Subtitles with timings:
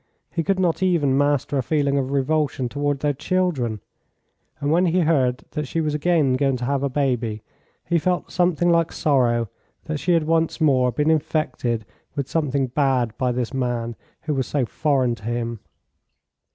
[0.31, 3.81] He could not even master a feeling of revulsion towards their children,
[4.59, 7.43] and when he heard that she was again going to have a baby,
[7.85, 9.47] he felt something like sorrow
[9.83, 11.85] that she had once more been infected
[12.15, 15.59] with something bad by this man who was so foreign to him.